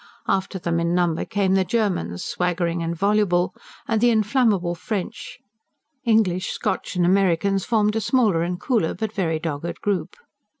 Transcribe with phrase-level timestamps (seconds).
[0.27, 3.53] After them in number came the Germans, swaggering and voluble;
[3.87, 5.37] and the inflammable French,
[6.05, 10.15] English, Scotch and Americans formed a smaller and cooler, but very dogged group.